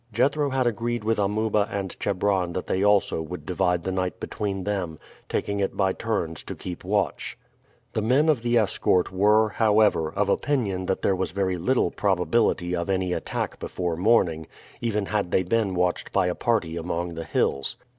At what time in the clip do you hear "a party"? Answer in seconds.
16.25-16.75